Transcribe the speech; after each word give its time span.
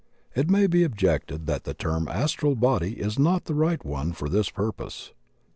It 0.33 0.49
may 0.49 0.65
be 0.65 0.83
objected 0.83 1.45
that 1.45 1.63
the 1.63 1.75
term 1.75 2.07
Astral 2.07 2.55
Body 2.55 2.93
is 2.93 3.19
not 3.19 3.45
the 3.45 3.53
right 3.53 3.85
one 3.85 4.13
for 4.13 4.29
this 4.29 4.49
purpose. 4.49 5.11